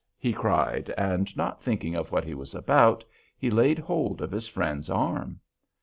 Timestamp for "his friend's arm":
4.31-5.39